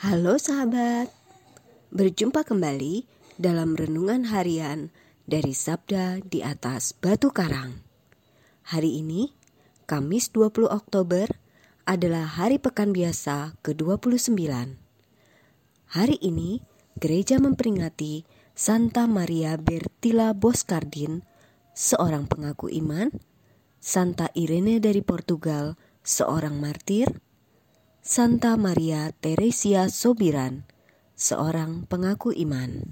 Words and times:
Halo 0.00 0.40
sahabat, 0.40 1.12
berjumpa 1.92 2.40
kembali 2.48 3.04
dalam 3.36 3.76
renungan 3.76 4.32
harian 4.32 4.88
dari 5.28 5.52
Sabda 5.52 6.24
di 6.24 6.40
atas 6.40 6.96
Batu 6.96 7.28
Karang. 7.28 7.84
Hari 8.64 9.04
ini, 9.04 9.28
Kamis 9.84 10.32
20 10.32 10.72
Oktober, 10.72 11.28
adalah 11.84 12.24
hari 12.24 12.56
pekan 12.56 12.96
biasa 12.96 13.60
ke-29. 13.60 14.40
Hari 15.92 16.16
ini, 16.24 16.64
gereja 16.96 17.36
memperingati 17.36 18.24
Santa 18.56 19.04
Maria 19.04 19.60
Bertilla 19.60 20.32
Boscardin, 20.32 21.28
seorang 21.76 22.24
pengaku 22.24 22.72
iman, 22.72 23.12
Santa 23.84 24.32
Irene 24.32 24.80
dari 24.80 25.04
Portugal, 25.04 25.76
seorang 26.00 26.56
martir, 26.56 27.20
Santa 28.10 28.58
Maria 28.58 29.14
Teresia 29.22 29.86
Sobiran, 29.86 30.66
seorang 31.14 31.86
pengaku 31.86 32.34
iman. 32.42 32.90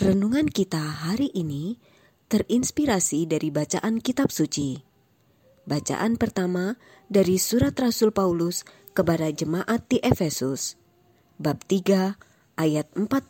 Renungan 0.00 0.48
kita 0.48 0.80
hari 0.80 1.28
ini 1.36 1.76
terinspirasi 2.32 3.28
dari 3.28 3.52
bacaan 3.52 4.00
kitab 4.00 4.32
suci. 4.32 4.80
Bacaan 5.68 6.16
pertama 6.16 6.80
dari 7.12 7.36
surat 7.36 7.76
Rasul 7.76 8.08
Paulus 8.08 8.64
kepada 8.96 9.28
jemaat 9.28 9.84
di 9.84 10.00
Efesus, 10.00 10.80
bab 11.36 11.60
3 11.68 12.16
ayat 12.56 12.88
14 12.96 13.28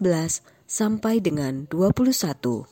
sampai 0.71 1.19
dengan 1.19 1.67
21. 1.67 2.63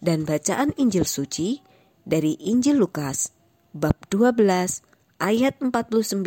Dan 0.00 0.24
bacaan 0.24 0.72
Injil 0.80 1.04
suci 1.04 1.60
dari 2.08 2.40
Injil 2.40 2.80
Lukas, 2.80 3.36
bab 3.76 4.00
12 4.08 4.93
ayat 5.24 5.56
49 5.56 6.20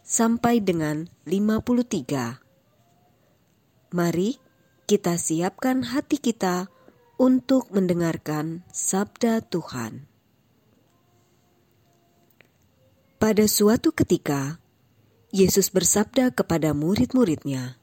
sampai 0.00 0.64
dengan 0.64 1.04
53. 1.28 3.92
Mari 3.92 4.40
kita 4.88 5.20
siapkan 5.20 5.84
hati 5.84 6.16
kita 6.16 6.72
untuk 7.20 7.68
mendengarkan 7.76 8.64
sabda 8.72 9.44
Tuhan. 9.44 10.08
Pada 13.20 13.44
suatu 13.44 13.92
ketika, 13.92 14.56
Yesus 15.28 15.68
bersabda 15.68 16.32
kepada 16.32 16.72
murid-muridnya, 16.72 17.76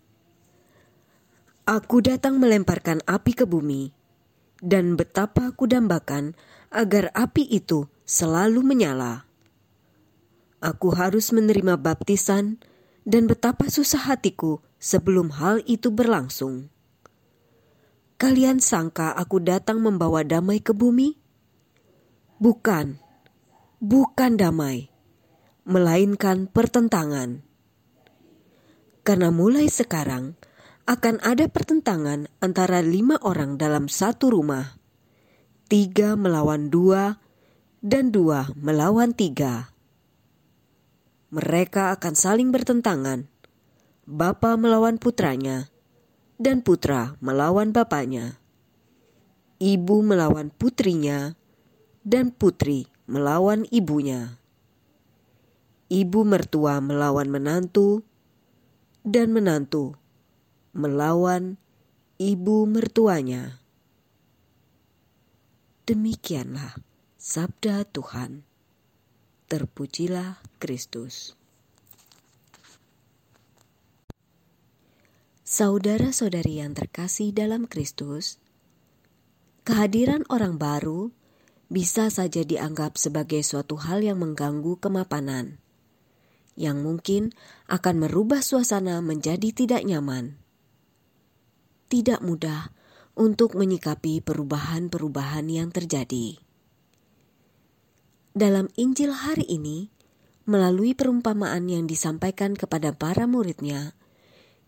Aku 1.70 2.02
datang 2.02 2.42
melemparkan 2.42 3.06
api 3.06 3.38
ke 3.38 3.46
bumi, 3.46 3.94
dan 4.66 4.98
betapa 4.98 5.54
aku 5.54 5.70
dambakan 5.70 6.34
agar 6.74 7.14
api 7.14 7.46
itu 7.46 7.86
selalu 8.10 8.66
menyala 8.66 9.29
aku 10.60 10.96
harus 10.96 11.32
menerima 11.32 11.80
baptisan, 11.80 12.60
dan 13.08 13.26
betapa 13.26 13.72
susah 13.72 14.12
hatiku 14.12 14.62
sebelum 14.78 15.34
hal 15.36 15.64
itu 15.66 15.90
berlangsung. 15.90 16.70
Kalian 18.20 18.60
sangka 18.60 19.16
aku 19.16 19.40
datang 19.40 19.80
membawa 19.80 20.28
damai 20.28 20.60
ke 20.60 20.76
bumi? 20.76 21.16
Bukan, 22.40 23.00
bukan 23.80 24.36
damai, 24.36 24.92
melainkan 25.64 26.52
pertentangan. 26.52 27.44
Karena 29.08 29.32
mulai 29.32 29.72
sekarang 29.72 30.36
akan 30.84 31.24
ada 31.24 31.48
pertentangan 31.48 32.28
antara 32.44 32.84
lima 32.84 33.16
orang 33.24 33.56
dalam 33.56 33.88
satu 33.88 34.36
rumah, 34.36 34.76
tiga 35.72 36.20
melawan 36.20 36.68
dua, 36.68 37.24
dan 37.80 38.12
dua 38.12 38.52
melawan 38.60 39.16
tiga 39.16 39.72
mereka 41.30 41.94
akan 41.94 42.14
saling 42.18 42.50
bertentangan. 42.50 43.30
Bapa 44.10 44.58
melawan 44.58 44.98
putranya, 44.98 45.70
dan 46.42 46.66
putra 46.66 47.14
melawan 47.22 47.70
bapaknya. 47.70 48.42
Ibu 49.62 50.02
melawan 50.02 50.50
putrinya, 50.50 51.38
dan 52.02 52.34
putri 52.34 52.90
melawan 53.06 53.70
ibunya. 53.70 54.42
Ibu 55.94 56.26
mertua 56.26 56.82
melawan 56.82 57.30
menantu, 57.30 58.02
dan 59.06 59.30
menantu 59.30 59.94
melawan 60.74 61.58
ibu 62.18 62.66
mertuanya. 62.70 63.62
Demikianlah 65.86 66.78
sabda 67.18 67.86
Tuhan. 67.90 68.49
Terpujilah 69.50 70.46
Kristus. 70.62 71.34
Saudara-saudari 75.42 76.62
yang 76.62 76.78
terkasih 76.78 77.34
dalam 77.34 77.66
Kristus, 77.66 78.38
kehadiran 79.66 80.22
orang 80.30 80.62
baru 80.62 81.10
bisa 81.66 82.14
saja 82.14 82.46
dianggap 82.46 83.02
sebagai 83.02 83.42
suatu 83.42 83.74
hal 83.82 84.06
yang 84.06 84.22
mengganggu 84.22 84.78
kemapanan, 84.78 85.58
yang 86.54 86.86
mungkin 86.86 87.34
akan 87.66 88.06
merubah 88.06 88.46
suasana 88.46 89.02
menjadi 89.02 89.50
tidak 89.50 89.82
nyaman. 89.82 90.38
Tidak 91.90 92.22
mudah 92.22 92.70
untuk 93.18 93.58
menyikapi 93.58 94.22
perubahan-perubahan 94.22 95.50
yang 95.50 95.74
terjadi. 95.74 96.49
Dalam 98.40 98.72
Injil 98.80 99.12
hari 99.12 99.44
ini, 99.52 99.92
melalui 100.48 100.96
perumpamaan 100.96 101.68
yang 101.68 101.92
disampaikan 101.92 102.56
kepada 102.56 102.96
para 102.96 103.28
muridnya, 103.28 104.00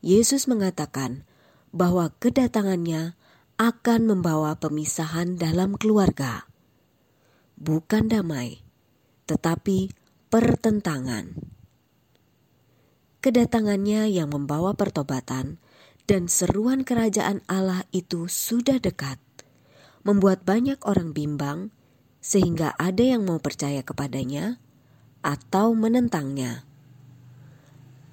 Yesus 0.04 0.52
mengatakan 0.52 1.24
bahwa 1.72 2.12
kedatangannya 2.20 3.16
akan 3.56 4.02
membawa 4.04 4.60
pemisahan 4.60 5.40
dalam 5.40 5.80
keluarga. 5.80 6.52
Bukan 7.56 8.12
damai, 8.12 8.60
tetapi 9.32 9.96
pertentangan. 10.28 11.32
Kedatangannya 13.24 14.12
yang 14.12 14.36
membawa 14.36 14.76
pertobatan 14.76 15.64
dan 16.12 16.28
seruan 16.28 16.84
kerajaan 16.84 17.40
Allah 17.48 17.88
itu 17.96 18.28
sudah 18.28 18.84
dekat, 18.84 19.16
membuat 20.04 20.44
banyak 20.44 20.84
orang 20.84 21.16
bimbang 21.16 21.72
sehingga 22.22 22.78
ada 22.78 23.02
yang 23.02 23.26
mau 23.26 23.42
percaya 23.42 23.82
kepadanya 23.82 24.62
atau 25.26 25.74
menentangnya. 25.74 26.64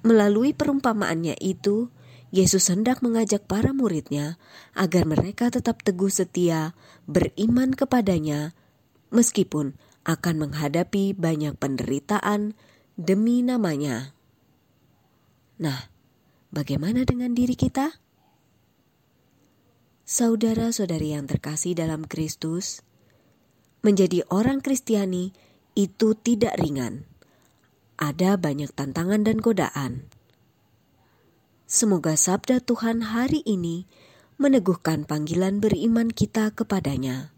Melalui 0.01 0.57
perumpamaannya 0.57 1.37
itu, 1.39 1.93
Yesus 2.29 2.69
hendak 2.69 3.01
mengajak 3.01 3.49
para 3.49 3.73
muridnya 3.73 4.37
agar 4.77 5.09
mereka 5.09 5.49
tetap 5.49 5.81
teguh 5.81 6.13
setia 6.13 6.77
beriman 7.09 7.73
kepadanya 7.73 8.53
meskipun 9.09 9.73
akan 10.05 10.35
menghadapi 10.37 11.17
banyak 11.17 11.57
penderitaan 11.57 12.53
demi 12.97 13.41
namanya. 13.41 14.13
Nah, 15.57 15.89
bagaimana 16.53 17.03
dengan 17.03 17.33
diri 17.33 17.57
kita? 17.57 17.97
Saudara-saudari 20.05 21.13
yang 21.13 21.29
terkasih 21.29 21.77
dalam 21.77 22.05
Kristus, 22.05 22.81
menjadi 23.79 24.27
orang 24.27 24.59
Kristiani 24.59 25.31
itu 25.75 26.15
tidak 26.17 26.59
ringan. 26.59 27.07
Ada 27.99 28.39
banyak 28.39 28.71
tantangan 28.71 29.27
dan 29.27 29.39
godaan. 29.43 30.07
Semoga 31.69 32.15
sabda 32.17 32.63
Tuhan 32.63 33.13
hari 33.13 33.45
ini 33.45 33.85
meneguhkan 34.39 35.03
panggilan 35.03 35.59
beriman 35.61 36.09
kita 36.09 36.49
kepadanya. 36.55 37.35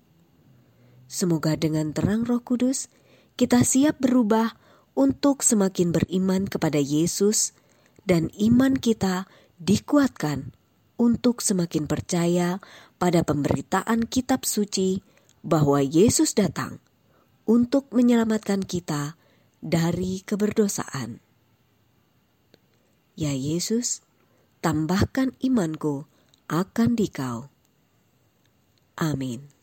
Semoga 1.11 1.59
dengan 1.59 1.91
terang 1.91 2.23
Roh 2.23 2.39
Kudus 2.39 2.87
kita 3.35 3.65
siap 3.65 3.99
berubah 3.99 4.55
untuk 4.95 5.43
semakin 5.43 5.91
beriman 5.91 6.47
kepada 6.47 6.79
Yesus 6.79 7.51
dan 8.07 8.31
iman 8.39 8.77
kita 8.77 9.27
dikuatkan 9.59 10.55
untuk 10.95 11.41
semakin 11.41 11.89
percaya 11.89 12.61
pada 13.01 13.25
pemberitaan 13.25 14.05
kitab 14.05 14.45
suci 14.45 15.01
bahwa 15.41 15.81
Yesus 15.81 16.37
datang 16.37 16.81
untuk 17.45 17.89
menyelamatkan 17.93 18.65
kita 18.65 19.17
dari 19.61 20.21
keberdosaan. 20.25 21.21
Ya 23.17 23.33
Yesus, 23.35 24.01
tambahkan 24.65 25.37
imanku 25.41 26.09
akan 26.49 26.97
dikau. 26.97 27.53
Amin. 28.97 29.60